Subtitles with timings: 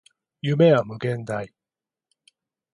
[0.41, 1.53] 夢は無限大